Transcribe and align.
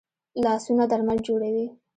لاسونه 0.43 0.83
درمل 0.91 1.17
جوړوي 1.27 1.65